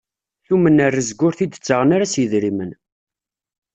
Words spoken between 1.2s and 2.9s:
ur t-id-ttaɣen ara s yidrimen.